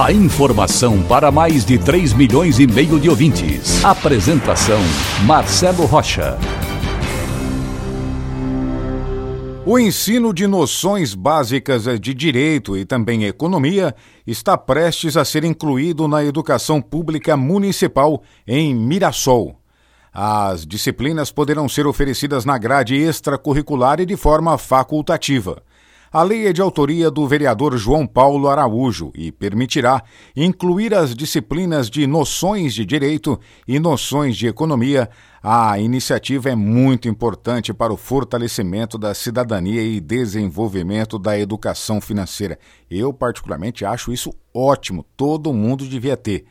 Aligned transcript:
A 0.00 0.10
informação 0.10 1.02
para 1.02 1.30
mais 1.30 1.66
de 1.66 1.78
3 1.78 2.14
milhões 2.14 2.58
e 2.58 2.66
meio 2.66 2.98
de 2.98 3.10
ouvintes. 3.10 3.84
Apresentação 3.84 4.80
Marcelo 5.26 5.84
Rocha. 5.84 6.38
O 9.66 9.78
ensino 9.78 10.32
de 10.32 10.46
noções 10.46 11.14
básicas 11.14 11.84
de 12.00 12.14
direito 12.14 12.76
e 12.76 12.86
também 12.86 13.24
economia 13.24 13.94
está 14.26 14.56
prestes 14.56 15.16
a 15.16 15.26
ser 15.26 15.44
incluído 15.44 16.08
na 16.08 16.24
educação 16.24 16.80
pública 16.80 17.36
municipal 17.36 18.22
em 18.46 18.74
Mirassol. 18.74 19.60
As 20.12 20.66
disciplinas 20.66 21.30
poderão 21.30 21.68
ser 21.68 21.86
oferecidas 21.86 22.44
na 22.44 22.58
grade 22.58 22.96
extracurricular 22.96 24.00
e 24.00 24.06
de 24.06 24.16
forma 24.16 24.56
facultativa. 24.58 25.62
A 26.12 26.22
lei 26.22 26.46
é 26.46 26.52
de 26.52 26.60
autoria 26.60 27.10
do 27.10 27.26
vereador 27.26 27.74
João 27.78 28.06
Paulo 28.06 28.46
Araújo 28.46 29.10
e 29.14 29.32
permitirá 29.32 30.02
incluir 30.36 30.92
as 30.92 31.14
disciplinas 31.14 31.88
de 31.88 32.06
noções 32.06 32.74
de 32.74 32.84
direito 32.84 33.40
e 33.66 33.80
noções 33.80 34.36
de 34.36 34.46
economia. 34.46 35.08
A 35.42 35.78
iniciativa 35.78 36.50
é 36.50 36.54
muito 36.54 37.08
importante 37.08 37.72
para 37.72 37.94
o 37.94 37.96
fortalecimento 37.96 38.98
da 38.98 39.14
cidadania 39.14 39.82
e 39.82 40.00
desenvolvimento 40.00 41.18
da 41.18 41.38
educação 41.38 41.98
financeira. 41.98 42.58
Eu, 42.90 43.10
particularmente, 43.14 43.82
acho 43.82 44.12
isso 44.12 44.34
ótimo, 44.54 45.06
todo 45.16 45.50
mundo 45.50 45.88
devia 45.88 46.14
ter. 46.14 46.44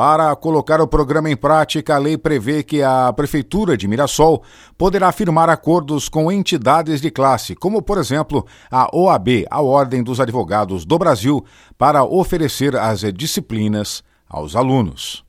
Para 0.00 0.34
colocar 0.34 0.80
o 0.80 0.88
programa 0.88 1.28
em 1.28 1.36
prática, 1.36 1.94
a 1.94 1.98
lei 1.98 2.16
prevê 2.16 2.62
que 2.62 2.82
a 2.82 3.12
Prefeitura 3.12 3.76
de 3.76 3.86
Mirassol 3.86 4.42
poderá 4.78 5.12
firmar 5.12 5.50
acordos 5.50 6.08
com 6.08 6.32
entidades 6.32 7.02
de 7.02 7.10
classe, 7.10 7.54
como, 7.54 7.82
por 7.82 7.98
exemplo, 7.98 8.46
a 8.70 8.88
OAB, 8.96 9.44
a 9.50 9.60
Ordem 9.60 10.02
dos 10.02 10.18
Advogados 10.18 10.86
do 10.86 10.98
Brasil, 10.98 11.44
para 11.76 12.02
oferecer 12.02 12.76
as 12.76 13.00
disciplinas 13.12 14.02
aos 14.26 14.56
alunos. 14.56 15.22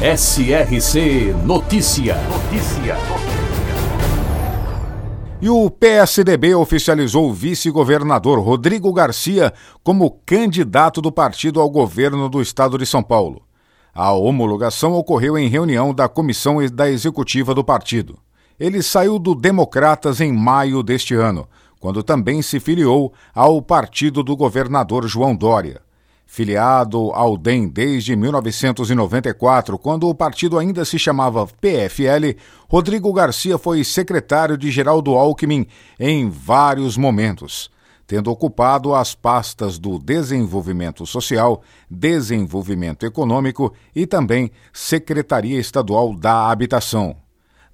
SRC 0.00 1.34
Notícia. 1.44 2.16
Notícia. 2.28 2.96
E 5.42 5.50
o 5.50 5.68
PSDB 5.68 6.54
oficializou 6.54 7.28
o 7.28 7.34
vice-governador 7.34 8.38
Rodrigo 8.38 8.92
Garcia 8.92 9.52
como 9.82 10.12
candidato 10.24 11.02
do 11.02 11.10
partido 11.10 11.60
ao 11.60 11.68
governo 11.68 12.28
do 12.28 12.40
estado 12.40 12.78
de 12.78 12.86
São 12.86 13.02
Paulo. 13.02 13.43
A 13.94 14.12
homologação 14.12 14.92
ocorreu 14.94 15.38
em 15.38 15.48
reunião 15.48 15.94
da 15.94 16.08
comissão 16.08 16.56
da 16.72 16.90
executiva 16.90 17.54
do 17.54 17.62
partido. 17.62 18.18
Ele 18.58 18.82
saiu 18.82 19.20
do 19.20 19.36
Democratas 19.36 20.20
em 20.20 20.32
maio 20.32 20.82
deste 20.82 21.14
ano, 21.14 21.48
quando 21.78 22.02
também 22.02 22.42
se 22.42 22.58
filiou 22.58 23.12
ao 23.32 23.62
partido 23.62 24.24
do 24.24 24.36
governador 24.36 25.06
João 25.06 25.36
Dória. 25.36 25.80
Filiado 26.26 27.12
ao 27.12 27.36
DEM 27.36 27.68
desde 27.68 28.16
1994, 28.16 29.78
quando 29.78 30.08
o 30.08 30.14
partido 30.14 30.58
ainda 30.58 30.84
se 30.84 30.98
chamava 30.98 31.46
PFL, 31.46 32.36
Rodrigo 32.68 33.12
Garcia 33.12 33.58
foi 33.58 33.84
secretário 33.84 34.58
de 34.58 34.72
Geraldo 34.72 35.14
Alckmin 35.14 35.68
em 36.00 36.28
vários 36.28 36.96
momentos 36.96 37.70
tendo 38.06 38.30
ocupado 38.30 38.94
as 38.94 39.14
pastas 39.14 39.78
do 39.78 39.98
Desenvolvimento 39.98 41.06
Social, 41.06 41.62
Desenvolvimento 41.90 43.06
Econômico 43.06 43.72
e 43.94 44.06
também 44.06 44.50
Secretaria 44.72 45.58
Estadual 45.58 46.14
da 46.14 46.50
Habitação. 46.50 47.16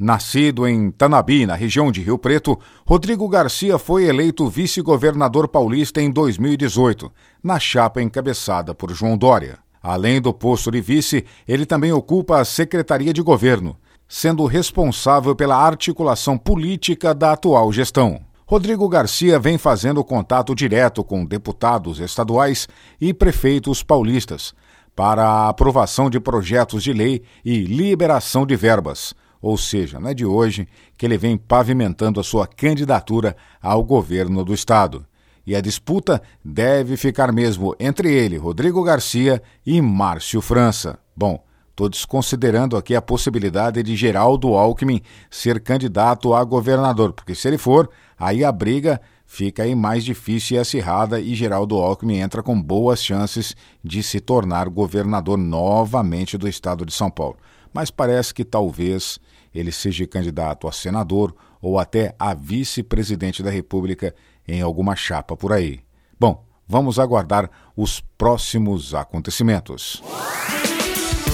Nascido 0.02 0.66
em 0.66 0.90
Tanabi, 0.90 1.44
na 1.44 1.54
região 1.54 1.92
de 1.92 2.00
Rio 2.00 2.16
Preto, 2.16 2.58
Rodrigo 2.86 3.28
Garcia 3.28 3.76
foi 3.76 4.04
eleito 4.04 4.48
vice-governador 4.48 5.46
paulista 5.46 6.00
em 6.00 6.10
2018, 6.10 7.12
na 7.42 7.58
chapa 7.58 8.00
encabeçada 8.00 8.74
por 8.74 8.90
João 8.94 9.18
Dória. 9.18 9.58
Além 9.82 10.20
do 10.20 10.32
posto 10.32 10.70
de 10.70 10.80
vice, 10.80 11.24
ele 11.46 11.66
também 11.66 11.92
ocupa 11.92 12.40
a 12.40 12.46
Secretaria 12.46 13.12
de 13.12 13.20
Governo, 13.20 13.76
sendo 14.08 14.46
responsável 14.46 15.36
pela 15.36 15.56
articulação 15.56 16.38
política 16.38 17.14
da 17.14 17.32
atual 17.32 17.70
gestão. 17.70 18.29
Rodrigo 18.50 18.88
Garcia 18.88 19.38
vem 19.38 19.56
fazendo 19.56 20.02
contato 20.02 20.56
direto 20.56 21.04
com 21.04 21.24
deputados 21.24 22.00
estaduais 22.00 22.66
e 23.00 23.14
prefeitos 23.14 23.80
paulistas 23.80 24.52
para 24.96 25.24
a 25.24 25.48
aprovação 25.50 26.10
de 26.10 26.18
projetos 26.18 26.82
de 26.82 26.92
lei 26.92 27.22
e 27.44 27.60
liberação 27.60 28.44
de 28.44 28.56
verbas. 28.56 29.14
Ou 29.40 29.56
seja, 29.56 30.00
não 30.00 30.10
é 30.10 30.14
de 30.14 30.26
hoje 30.26 30.66
que 30.98 31.06
ele 31.06 31.16
vem 31.16 31.36
pavimentando 31.36 32.18
a 32.18 32.24
sua 32.24 32.44
candidatura 32.44 33.36
ao 33.62 33.84
governo 33.84 34.44
do 34.44 34.52
estado. 34.52 35.06
E 35.46 35.54
a 35.54 35.60
disputa 35.60 36.20
deve 36.44 36.96
ficar 36.96 37.32
mesmo 37.32 37.76
entre 37.78 38.12
ele, 38.12 38.36
Rodrigo 38.36 38.82
Garcia, 38.82 39.40
e 39.64 39.80
Márcio 39.80 40.40
França. 40.40 40.98
Bom, 41.14 41.40
Estou 41.70 41.88
desconsiderando 41.88 42.76
aqui 42.76 42.94
a 42.94 43.00
possibilidade 43.00 43.82
de 43.82 43.96
Geraldo 43.96 44.54
Alckmin 44.54 45.00
ser 45.30 45.60
candidato 45.60 46.34
a 46.34 46.44
governador, 46.44 47.12
porque 47.12 47.34
se 47.34 47.48
ele 47.48 47.56
for, 47.56 47.88
aí 48.18 48.44
a 48.44 48.52
briga 48.52 49.00
fica 49.24 49.62
aí 49.62 49.74
mais 49.74 50.04
difícil 50.04 50.56
e 50.56 50.60
acirrada 50.60 51.20
e 51.20 51.34
Geraldo 51.34 51.76
Alckmin 51.76 52.18
entra 52.18 52.42
com 52.42 52.60
boas 52.60 53.02
chances 53.02 53.56
de 53.82 54.02
se 54.02 54.20
tornar 54.20 54.68
governador 54.68 55.38
novamente 55.38 56.36
do 56.36 56.48
estado 56.48 56.84
de 56.84 56.92
São 56.92 57.10
Paulo. 57.10 57.36
Mas 57.72 57.90
parece 57.90 58.34
que 58.34 58.44
talvez 58.44 59.20
ele 59.54 59.70
seja 59.70 60.06
candidato 60.06 60.66
a 60.66 60.72
senador 60.72 61.34
ou 61.62 61.78
até 61.78 62.14
a 62.18 62.34
vice-presidente 62.34 63.42
da 63.42 63.50
República 63.50 64.14
em 64.46 64.60
alguma 64.60 64.96
chapa 64.96 65.36
por 65.36 65.52
aí. 65.52 65.80
Bom, 66.18 66.44
vamos 66.66 66.98
aguardar 66.98 67.48
os 67.76 68.00
próximos 68.18 68.94
acontecimentos. 68.94 70.02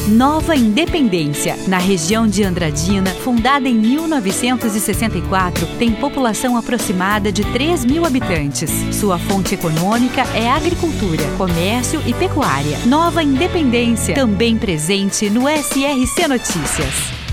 Nova 0.06 0.54
Independência, 0.54 1.56
na 1.66 1.78
região 1.78 2.28
de 2.28 2.44
Andradina, 2.44 3.10
fundada 3.10 3.68
em 3.68 3.74
1964, 3.74 5.66
tem 5.80 5.90
população 5.90 6.56
aproximada 6.56 7.32
de 7.32 7.42
3 7.52 7.84
mil 7.84 8.04
habitantes. 8.04 8.70
Sua 8.94 9.18
fonte 9.18 9.56
econômica 9.56 10.22
é 10.32 10.48
agricultura, 10.48 11.24
comércio 11.36 12.00
e 12.06 12.14
pecuária. 12.14 12.78
Nova 12.86 13.20
Independência, 13.20 14.14
também 14.14 14.56
presente 14.56 15.28
no 15.28 15.48
SRC 15.48 16.28
Notícias. 16.28 17.25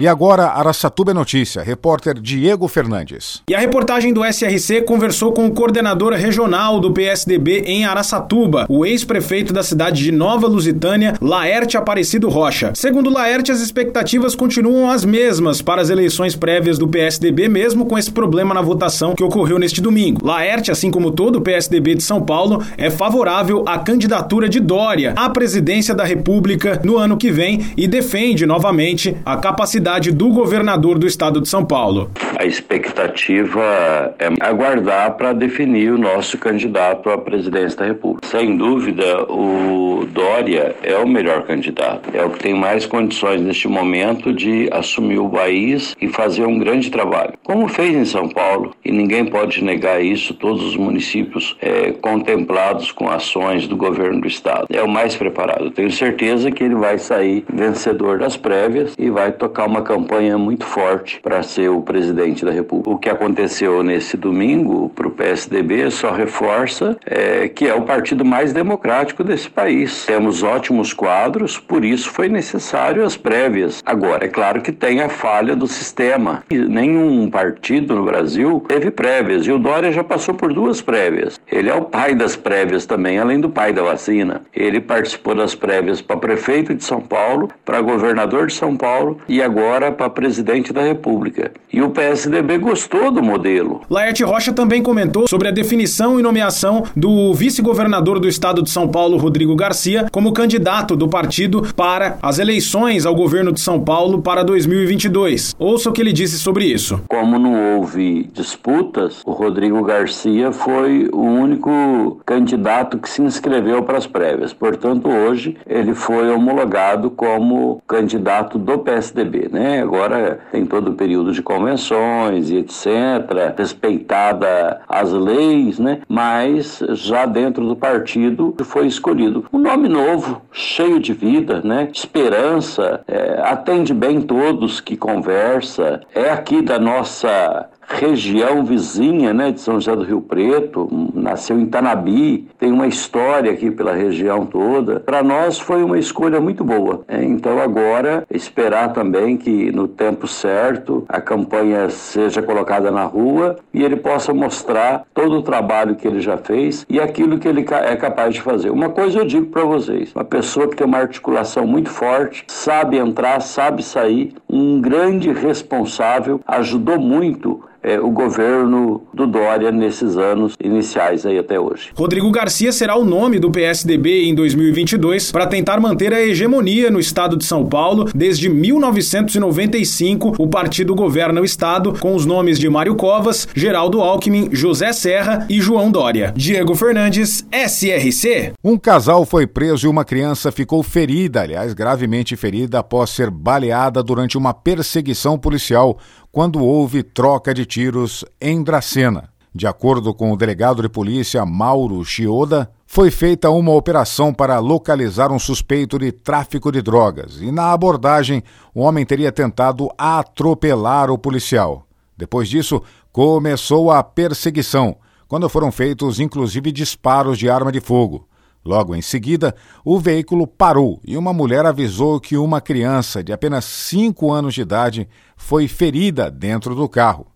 E 0.00 0.08
agora, 0.08 0.46
Araçatuba 0.46 1.10
é 1.10 1.14
Notícia, 1.14 1.62
repórter 1.62 2.18
Diego 2.18 2.66
Fernandes. 2.66 3.42
E 3.48 3.54
a 3.54 3.58
reportagem 3.58 4.12
do 4.12 4.24
SRC 4.24 4.82
conversou 4.82 5.32
com 5.32 5.46
o 5.46 5.50
coordenador 5.52 6.14
regional 6.14 6.80
do 6.80 6.92
PSDB 6.92 7.62
em 7.66 7.84
Araçatuba, 7.84 8.66
o 8.68 8.86
ex-prefeito 8.86 9.52
da 9.52 9.62
cidade 9.62 10.02
de 10.02 10.10
Nova 10.10 10.46
Lusitânia, 10.46 11.14
Laerte 11.20 11.76
Aparecido 11.76 12.28
Rocha. 12.28 12.72
Segundo 12.74 13.10
Laerte, 13.10 13.52
as 13.52 13.60
expectativas 13.60 14.34
continuam 14.34 14.90
as 14.90 15.04
mesmas 15.04 15.60
para 15.60 15.82
as 15.82 15.90
eleições 15.90 16.34
prévias 16.34 16.78
do 16.78 16.88
PSDB, 16.88 17.48
mesmo 17.48 17.84
com 17.84 17.98
esse 17.98 18.10
problema 18.10 18.54
na 18.54 18.62
votação 18.62 19.14
que 19.14 19.22
ocorreu 19.22 19.58
neste 19.58 19.80
domingo. 19.80 20.26
Laerte, 20.26 20.70
assim 20.70 20.90
como 20.90 21.10
todo 21.10 21.36
o 21.36 21.42
PSDB 21.42 21.94
de 21.94 22.02
São 22.02 22.22
Paulo, 22.22 22.64
é 22.78 22.90
favorável 22.90 23.62
à 23.68 23.78
candidatura 23.78 24.48
de 24.48 24.58
Dória 24.58 25.12
à 25.16 25.28
presidência 25.28 25.94
da 25.94 26.04
República 26.04 26.80
no 26.82 26.96
ano 26.96 27.16
que 27.16 27.30
vem 27.30 27.66
e 27.76 27.86
defende 27.86 28.46
novamente 28.46 29.14
a 29.24 29.36
capacidade 29.36 29.82
do 30.00 30.30
governador 30.30 30.98
do 30.98 31.06
estado 31.06 31.40
de 31.40 31.48
São 31.48 31.64
Paulo. 31.64 32.10
A 32.38 32.46
expectativa 32.46 34.14
é 34.18 34.28
aguardar 34.40 35.16
para 35.16 35.32
definir 35.32 35.92
o 35.92 35.98
nosso 35.98 36.38
candidato 36.38 37.10
à 37.10 37.18
presidência 37.18 37.78
da 37.78 37.86
República. 37.86 38.26
Sem 38.26 38.56
dúvida, 38.56 39.24
o 39.30 40.06
Dória 40.10 40.74
é 40.82 40.96
o 40.96 41.06
melhor 41.06 41.42
candidato. 41.42 42.10
É 42.14 42.24
o 42.24 42.30
que 42.30 42.38
tem 42.38 42.54
mais 42.54 42.86
condições 42.86 43.40
neste 43.40 43.68
momento 43.68 44.32
de 44.32 44.68
assumir 44.72 45.18
o 45.18 45.28
país 45.28 45.94
e 46.00 46.08
fazer 46.08 46.44
um 46.44 46.58
grande 46.58 46.90
trabalho, 46.90 47.34
como 47.44 47.68
fez 47.68 47.94
em 47.94 48.04
São 48.04 48.28
Paulo. 48.28 48.74
E 48.84 48.90
ninguém 48.90 49.26
pode 49.26 49.62
negar 49.62 50.02
isso. 50.02 50.34
Todos 50.34 50.64
os 50.64 50.76
municípios 50.76 51.56
é, 51.60 51.92
contemplados 51.92 52.90
com 52.90 53.08
ações 53.08 53.68
do 53.68 53.76
governo 53.76 54.22
do 54.22 54.26
estado 54.26 54.66
é 54.70 54.82
o 54.82 54.88
mais 54.88 55.14
preparado. 55.14 55.70
Tenho 55.70 55.90
certeza 55.90 56.50
que 56.50 56.64
ele 56.64 56.74
vai 56.74 56.98
sair 56.98 57.44
vencedor 57.52 58.18
das 58.18 58.36
prévias 58.36 58.94
e 58.98 59.10
vai 59.10 59.32
tocar 59.32 59.66
uma 59.72 59.80
campanha 59.80 60.36
muito 60.36 60.66
forte 60.66 61.18
para 61.22 61.42
ser 61.42 61.70
o 61.70 61.80
presidente 61.80 62.44
da 62.44 62.50
República. 62.50 62.90
O 62.90 62.98
que 62.98 63.08
aconteceu 63.08 63.82
nesse 63.82 64.18
domingo 64.18 64.90
para 64.90 65.08
o 65.08 65.10
PSDB 65.10 65.90
só 65.90 66.12
reforça 66.12 66.98
é, 67.06 67.48
que 67.48 67.66
é 67.66 67.74
o 67.74 67.82
partido 67.82 68.22
mais 68.22 68.52
democrático 68.52 69.24
desse 69.24 69.48
país. 69.48 70.04
Temos 70.04 70.42
ótimos 70.42 70.92
quadros, 70.92 71.58
por 71.58 71.86
isso 71.86 72.10
foi 72.10 72.28
necessário 72.28 73.02
as 73.02 73.16
prévias. 73.16 73.82
Agora, 73.86 74.26
é 74.26 74.28
claro 74.28 74.60
que 74.60 74.72
tem 74.72 75.00
a 75.00 75.08
falha 75.08 75.56
do 75.56 75.66
sistema. 75.66 76.44
Nenhum 76.50 77.30
partido 77.30 77.94
no 77.94 78.04
Brasil 78.04 78.62
teve 78.68 78.90
prévias, 78.90 79.46
e 79.46 79.52
o 79.52 79.58
Dória 79.58 79.90
já 79.90 80.04
passou 80.04 80.34
por 80.34 80.52
duas 80.52 80.82
prévias. 80.82 81.40
Ele 81.50 81.70
é 81.70 81.74
o 81.74 81.82
pai 81.82 82.14
das 82.14 82.36
prévias 82.36 82.84
também, 82.84 83.18
além 83.18 83.40
do 83.40 83.48
pai 83.48 83.72
da 83.72 83.82
vacina. 83.82 84.42
Ele 84.54 84.80
participou 84.80 85.34
das 85.34 85.54
prévias 85.54 86.02
para 86.02 86.18
prefeito 86.18 86.74
de 86.74 86.84
São 86.84 87.00
Paulo, 87.00 87.48
para 87.64 87.80
governador 87.80 88.48
de 88.48 88.52
São 88.52 88.76
Paulo 88.76 89.18
e 89.26 89.40
agora 89.40 89.61
para 89.62 90.10
presidente 90.10 90.72
da 90.72 90.82
República. 90.82 91.52
E 91.72 91.80
o 91.80 91.90
PSDB 91.90 92.58
gostou 92.58 93.10
do 93.10 93.22
modelo. 93.22 93.82
Laerte 93.88 94.24
Rocha 94.24 94.52
também 94.52 94.82
comentou 94.82 95.28
sobre 95.28 95.48
a 95.48 95.52
definição 95.52 96.18
e 96.18 96.22
nomeação 96.22 96.84
do 96.96 97.32
vice-governador 97.32 98.18
do 98.18 98.28
estado 98.28 98.62
de 98.62 98.70
São 98.70 98.88
Paulo, 98.88 99.16
Rodrigo 99.16 99.54
Garcia, 99.54 100.06
como 100.10 100.32
candidato 100.32 100.96
do 100.96 101.08
partido 101.08 101.62
para 101.76 102.18
as 102.20 102.38
eleições 102.38 103.06
ao 103.06 103.14
governo 103.14 103.52
de 103.52 103.60
São 103.60 103.80
Paulo 103.80 104.20
para 104.20 104.42
2022. 104.42 105.54
Ouça 105.58 105.90
o 105.90 105.92
que 105.92 106.00
ele 106.00 106.12
disse 106.12 106.38
sobre 106.38 106.64
isso. 106.64 107.00
Como 107.08 107.38
não 107.38 107.76
houve 107.76 108.28
disputas, 108.32 109.22
o 109.24 109.32
Rodrigo 109.32 109.82
Garcia 109.82 110.52
foi 110.52 111.08
o 111.12 111.20
único 111.20 112.20
candidato 112.26 112.98
que 112.98 113.08
se 113.08 113.22
inscreveu 113.22 113.82
para 113.82 113.98
as 113.98 114.06
prévias. 114.06 114.52
Portanto, 114.52 115.08
hoje 115.08 115.56
ele 115.66 115.94
foi 115.94 116.30
homologado 116.30 117.10
como 117.10 117.80
candidato 117.86 118.58
do 118.58 118.78
PSDB, 118.78 119.48
né? 119.52 119.82
Agora 119.82 120.40
tem 120.50 120.64
todo 120.64 120.88
o 120.88 120.94
período 120.94 121.32
de 121.32 121.42
convenções 121.42 122.50
e 122.50 122.56
etc, 122.56 123.54
respeitada 123.56 124.80
as 124.88 125.12
leis, 125.12 125.78
né? 125.78 126.00
Mas 126.08 126.82
já 126.90 127.26
dentro 127.26 127.66
do 127.66 127.76
partido 127.76 128.54
foi 128.64 128.86
escolhido 128.86 129.44
um 129.52 129.58
nome 129.58 129.88
novo, 129.88 130.42
cheio 130.50 130.98
de 130.98 131.12
vida, 131.12 131.60
né? 131.62 131.88
Esperança, 131.92 133.02
é, 133.06 133.40
atende 133.44 133.92
bem 133.92 134.22
todos 134.22 134.80
que 134.80 134.96
conversa, 134.96 136.00
é 136.14 136.30
aqui 136.30 136.62
da 136.62 136.78
nossa 136.78 137.68
região 137.86 138.64
vizinha 138.64 139.32
né, 139.32 139.50
de 139.50 139.60
São 139.60 139.74
José 139.74 139.94
do 139.94 140.02
Rio 140.02 140.20
Preto, 140.20 140.88
nasceu 141.14 141.58
em 141.58 141.66
Tanabi, 141.66 142.48
tem 142.58 142.72
uma 142.72 142.86
história 142.86 143.52
aqui 143.52 143.70
pela 143.70 143.94
região 143.94 144.46
toda. 144.46 145.00
Para 145.00 145.22
nós 145.22 145.58
foi 145.58 145.82
uma 145.82 145.98
escolha 145.98 146.40
muito 146.40 146.64
boa. 146.64 147.02
Né? 147.08 147.24
Então 147.24 147.60
agora 147.60 148.24
esperar 148.30 148.92
também 148.92 149.36
que 149.36 149.70
no 149.72 149.86
tempo 149.88 150.26
certo 150.26 151.04
a 151.08 151.20
campanha 151.20 151.88
seja 151.90 152.42
colocada 152.42 152.90
na 152.90 153.04
rua 153.04 153.56
e 153.72 153.82
ele 153.82 153.96
possa 153.96 154.32
mostrar 154.32 155.04
todo 155.14 155.36
o 155.36 155.42
trabalho 155.42 155.96
que 155.96 156.06
ele 156.06 156.20
já 156.20 156.36
fez 156.36 156.86
e 156.88 157.00
aquilo 157.00 157.38
que 157.38 157.48
ele 157.48 157.66
é 157.70 157.96
capaz 157.96 158.34
de 158.34 158.42
fazer. 158.42 158.70
Uma 158.70 158.88
coisa 158.88 159.18
eu 159.18 159.24
digo 159.24 159.46
para 159.46 159.64
vocês, 159.64 160.12
uma 160.14 160.24
pessoa 160.24 160.68
que 160.68 160.76
tem 160.76 160.86
uma 160.86 160.98
articulação 160.98 161.66
muito 161.66 161.90
forte, 161.90 162.44
sabe 162.48 162.98
entrar, 162.98 163.40
sabe 163.40 163.82
sair, 163.82 164.34
um 164.52 164.78
grande 164.82 165.32
responsável, 165.32 166.38
ajudou 166.46 167.00
muito 167.00 167.64
é, 167.82 167.98
o 167.98 168.10
governo 168.10 169.02
do 169.12 169.26
Dória 169.26 169.72
nesses 169.72 170.16
anos 170.16 170.54
iniciais 170.62 171.26
aí 171.26 171.38
até 171.38 171.58
hoje. 171.58 171.90
Rodrigo 171.94 172.30
Garcia 172.30 172.70
será 172.70 172.96
o 172.96 173.04
nome 173.04 173.38
do 173.38 173.50
PSDB 173.50 174.24
em 174.24 174.34
2022 174.34 175.32
para 175.32 175.46
tentar 175.46 175.80
manter 175.80 176.14
a 176.14 176.22
hegemonia 176.22 176.90
no 176.90 177.00
estado 177.00 177.36
de 177.36 177.44
São 177.44 177.66
Paulo. 177.66 178.08
Desde 178.14 178.48
1995, 178.48 180.34
o 180.38 180.46
partido 180.46 180.94
governa 180.94 181.40
o 181.40 181.44
estado 181.44 181.98
com 181.98 182.14
os 182.14 182.24
nomes 182.24 182.58
de 182.58 182.68
Mário 182.68 182.94
Covas, 182.94 183.48
Geraldo 183.54 184.00
Alckmin, 184.00 184.48
José 184.52 184.92
Serra 184.92 185.46
e 185.48 185.60
João 185.60 185.90
Dória. 185.90 186.32
Diego 186.36 186.74
Fernandes, 186.74 187.44
SRC. 187.50 188.52
Um 188.62 188.78
casal 188.78 189.24
foi 189.24 189.46
preso 189.46 189.86
e 189.86 189.90
uma 189.90 190.04
criança 190.04 190.52
ficou 190.52 190.82
ferida, 190.82 191.40
aliás, 191.42 191.74
gravemente 191.74 192.36
ferida 192.36 192.78
após 192.78 193.10
ser 193.10 193.30
baleada 193.30 194.02
durante 194.02 194.38
uma 194.38 194.54
perseguição 194.54 195.38
policial 195.38 195.98
quando 196.32 196.64
houve 196.64 197.02
troca 197.02 197.52
de 197.52 197.66
tiros 197.66 198.24
em 198.40 198.62
Dracena. 198.62 199.28
De 199.54 199.66
acordo 199.66 200.14
com 200.14 200.32
o 200.32 200.36
delegado 200.36 200.80
de 200.80 200.88
polícia 200.88 201.44
Mauro 201.44 202.02
Chioda, 202.06 202.70
foi 202.86 203.10
feita 203.10 203.50
uma 203.50 203.72
operação 203.72 204.32
para 204.32 204.58
localizar 204.58 205.30
um 205.30 205.38
suspeito 205.38 205.98
de 205.98 206.10
tráfico 206.10 206.72
de 206.72 206.80
drogas 206.80 207.38
e, 207.42 207.52
na 207.52 207.70
abordagem, 207.70 208.42
o 208.74 208.80
homem 208.80 209.04
teria 209.04 209.30
tentado 209.30 209.90
atropelar 209.98 211.10
o 211.10 211.18
policial. 211.18 211.86
Depois 212.16 212.48
disso, 212.48 212.82
começou 213.12 213.90
a 213.90 214.02
perseguição, 214.02 214.96
quando 215.28 215.50
foram 215.50 215.70
feitos 215.70 216.18
inclusive 216.18 216.72
disparos 216.72 217.38
de 217.38 217.50
arma 217.50 217.70
de 217.70 217.80
fogo. 217.80 218.26
Logo 218.64 218.94
em 218.94 219.02
seguida, 219.02 219.54
o 219.84 219.98
veículo 219.98 220.46
parou 220.46 221.00
e 221.04 221.16
uma 221.16 221.32
mulher 221.32 221.66
avisou 221.66 222.20
que 222.20 222.36
uma 222.36 222.60
criança 222.60 223.22
de 223.22 223.32
apenas 223.32 223.64
5 223.64 224.30
anos 224.30 224.54
de 224.54 224.60
idade 224.62 225.08
foi 225.36 225.66
ferida 225.66 226.30
dentro 226.30 226.74
do 226.74 226.88
carro. 226.88 227.26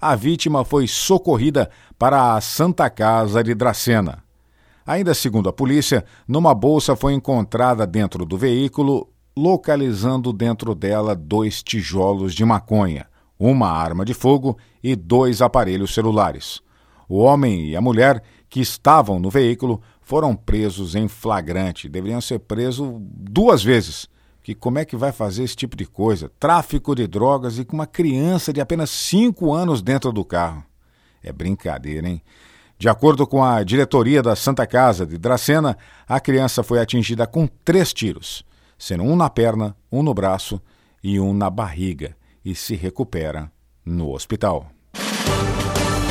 A 0.00 0.16
vítima 0.16 0.64
foi 0.64 0.88
socorrida 0.88 1.70
para 1.96 2.34
a 2.34 2.40
Santa 2.40 2.90
Casa 2.90 3.44
de 3.44 3.54
Dracena. 3.54 4.24
Ainda 4.84 5.14
segundo 5.14 5.48
a 5.48 5.52
polícia, 5.52 6.04
numa 6.26 6.52
bolsa 6.52 6.96
foi 6.96 7.12
encontrada 7.12 7.86
dentro 7.86 8.26
do 8.26 8.36
veículo, 8.36 9.08
localizando 9.36 10.32
dentro 10.32 10.74
dela 10.74 11.14
dois 11.14 11.62
tijolos 11.62 12.34
de 12.34 12.44
maconha, 12.44 13.06
uma 13.38 13.70
arma 13.70 14.04
de 14.04 14.12
fogo 14.12 14.58
e 14.82 14.96
dois 14.96 15.40
aparelhos 15.40 15.94
celulares. 15.94 16.60
O 17.08 17.18
homem 17.18 17.68
e 17.68 17.76
a 17.76 17.80
mulher 17.80 18.20
que 18.48 18.60
estavam 18.60 19.20
no 19.20 19.30
veículo 19.30 19.80
foram 20.12 20.36
presos 20.36 20.94
em 20.94 21.08
flagrante. 21.08 21.88
Deveriam 21.88 22.20
ser 22.20 22.40
presos 22.40 22.86
duas 23.00 23.64
vezes. 23.64 24.06
Que 24.42 24.54
como 24.54 24.78
é 24.78 24.84
que 24.84 24.94
vai 24.94 25.10
fazer 25.10 25.42
esse 25.42 25.56
tipo 25.56 25.74
de 25.74 25.86
coisa? 25.86 26.30
Tráfico 26.38 26.94
de 26.94 27.06
drogas 27.06 27.58
e 27.58 27.64
com 27.64 27.72
uma 27.72 27.86
criança 27.86 28.52
de 28.52 28.60
apenas 28.60 28.90
5 28.90 29.54
anos 29.54 29.80
dentro 29.80 30.12
do 30.12 30.22
carro. 30.22 30.62
É 31.22 31.32
brincadeira, 31.32 32.06
hein? 32.06 32.20
De 32.78 32.90
acordo 32.90 33.26
com 33.26 33.42
a 33.42 33.62
diretoria 33.62 34.22
da 34.22 34.36
Santa 34.36 34.66
Casa 34.66 35.06
de 35.06 35.16
Dracena, 35.16 35.78
a 36.06 36.20
criança 36.20 36.62
foi 36.62 36.78
atingida 36.78 37.26
com 37.26 37.46
três 37.46 37.90
tiros, 37.94 38.44
sendo 38.76 39.04
um 39.04 39.16
na 39.16 39.30
perna, 39.30 39.74
um 39.90 40.02
no 40.02 40.12
braço 40.12 40.60
e 41.02 41.18
um 41.18 41.32
na 41.32 41.48
barriga, 41.48 42.14
e 42.44 42.54
se 42.54 42.74
recupera 42.74 43.50
no 43.82 44.10
hospital. 44.10 44.70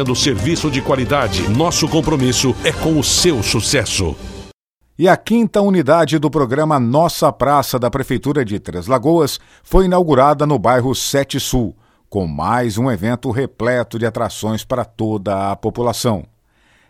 oferecendo 0.00 0.14
serviço 0.14 0.70
de 0.70 0.80
qualidade. 0.80 1.48
Nosso 1.48 1.88
compromisso 1.88 2.54
é 2.64 2.72
com 2.72 2.98
o 2.98 3.04
seu 3.04 3.42
sucesso. 3.42 4.16
E 4.98 5.08
a 5.08 5.16
quinta 5.16 5.62
unidade 5.62 6.18
do 6.18 6.30
programa 6.30 6.78
Nossa 6.78 7.32
Praça 7.32 7.78
da 7.78 7.90
Prefeitura 7.90 8.44
de 8.44 8.58
Três 8.58 8.86
Lagoas 8.86 9.38
foi 9.62 9.86
inaugurada 9.86 10.46
no 10.46 10.58
bairro 10.58 10.94
Sete 10.94 11.40
Sul, 11.40 11.74
com 12.08 12.26
mais 12.26 12.76
um 12.76 12.90
evento 12.90 13.30
repleto 13.30 13.98
de 13.98 14.06
atrações 14.06 14.64
para 14.64 14.84
toda 14.84 15.50
a 15.50 15.56
população. 15.56 16.24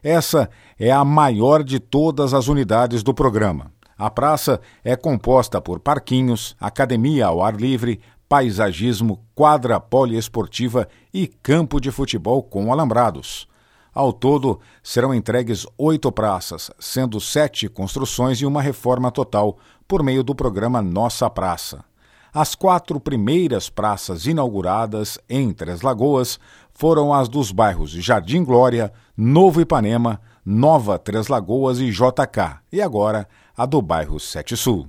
Essa 0.03 0.49
é 0.79 0.91
a 0.91 1.05
maior 1.05 1.63
de 1.63 1.79
todas 1.79 2.35
as 2.35 2.49
unidades 2.49 3.03
do 3.03 3.15
programa. 3.15 3.71
A 3.97 4.11
praça 4.11 4.61
é 4.83 4.97
composta 4.97 5.61
por 5.61 5.79
parquinhos, 5.79 6.57
academia 6.59 7.27
ao 7.27 7.45
ar 7.45 7.55
livre, 7.55 8.01
paisagismo, 8.31 9.27
quadra 9.35 9.81
poliesportiva 9.81 10.87
e 11.13 11.27
campo 11.27 11.81
de 11.81 11.91
futebol 11.91 12.45
com 12.45 12.73
alambrados. 12.73 13.49
Ao 13.93 14.13
todo, 14.13 14.61
serão 14.85 15.13
entregues 15.13 15.67
oito 15.77 16.13
praças, 16.13 16.71
sendo 16.79 17.21
sete 17.21 17.69
construções 17.69 18.41
e 18.41 18.47
uma 18.47 18.63
reforma 18.63 19.11
total, 19.11 19.59
por 19.89 20.05
meio 20.05 20.23
do 20.23 20.33
programa 20.33 20.81
Nossa 20.81 21.29
Praça. 21.29 21.85
As 22.33 22.55
quatro 22.55 23.01
primeiras 23.01 23.69
praças 23.69 24.27
inauguradas 24.27 25.19
em 25.29 25.53
Três 25.53 25.83
Lagoas 25.83 26.39
foram 26.73 27.13
as 27.13 27.29
dos 27.29 27.51
bairros 27.51 27.91
Jardim 27.91 28.45
Glória, 28.45 28.93
Novo 29.17 29.61
Ipanema, 29.61 30.21
Nova 30.47 31.01
Três 31.01 31.27
Lagoas 31.27 31.81
e 31.81 31.91
JK, 31.91 32.61
e 32.71 32.81
agora 32.81 33.29
a 33.57 33.67
do 33.67 33.83
bairro 33.83 34.21
Sete 34.21 34.57
Sul. 34.57 34.87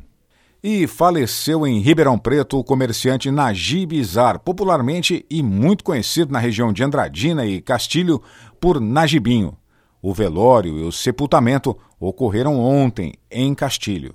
E 0.64 0.86
faleceu 0.86 1.66
em 1.66 1.80
Ribeirão 1.80 2.20
Preto 2.20 2.60
o 2.60 2.64
comerciante 2.64 3.32
Najib 3.32 3.96
Izar, 3.96 4.38
popularmente 4.38 5.26
e 5.28 5.42
muito 5.42 5.84
conhecido 5.84 6.32
na 6.32 6.38
região 6.38 6.72
de 6.72 6.84
Andradina 6.84 7.48
e 7.48 7.60
Castilho 7.60 8.22
por 8.60 8.80
Najibinho. 8.80 9.58
O 10.04 10.14
velório 10.14 10.78
e 10.78 10.84
o 10.84 10.92
sepultamento 10.92 11.76
ocorreram 12.00 12.60
ontem 12.60 13.16
em 13.32 13.56
Castilho. 13.56 14.14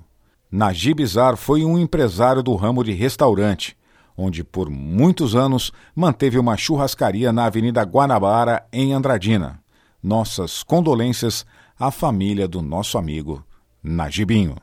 Najib 0.48 1.04
Zar 1.04 1.36
foi 1.36 1.64
um 1.64 1.76
empresário 1.76 2.44
do 2.44 2.54
ramo 2.54 2.84
de 2.84 2.92
restaurante, 2.92 3.76
onde 4.16 4.44
por 4.44 4.70
muitos 4.70 5.34
anos 5.34 5.72
manteve 5.96 6.38
uma 6.38 6.56
churrascaria 6.56 7.32
na 7.32 7.46
Avenida 7.46 7.82
Guanabara, 7.82 8.64
em 8.72 8.92
Andradina. 8.92 9.60
Nossas 10.00 10.62
condolências 10.62 11.44
à 11.76 11.90
família 11.90 12.46
do 12.46 12.62
nosso 12.62 12.96
amigo 12.96 13.44
Najibinho. 13.82 14.56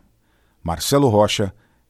Marcelo 0.64 1.10
Rocha, 1.10 1.54